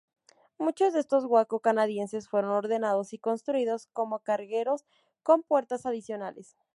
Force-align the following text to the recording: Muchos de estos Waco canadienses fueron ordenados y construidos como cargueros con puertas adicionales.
Muchos 0.57 0.93
de 0.93 0.99
estos 0.99 1.25
Waco 1.25 1.59
canadienses 1.59 2.27
fueron 2.27 2.49
ordenados 2.53 3.13
y 3.13 3.19
construidos 3.19 3.85
como 3.93 4.17
cargueros 4.17 4.83
con 5.21 5.43
puertas 5.43 5.85
adicionales. 5.85 6.57